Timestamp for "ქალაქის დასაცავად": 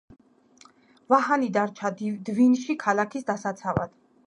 2.87-3.97